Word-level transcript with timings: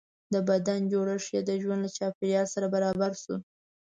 د 0.33 0.35
بدن 0.49 0.81
جوړښت 0.91 1.29
یې 1.35 1.41
د 1.45 1.51
ژوند 1.61 1.81
له 1.85 1.89
چاپېریال 1.97 2.47
سره 2.53 2.67
برابر 2.75 3.11
شو. 3.21 3.35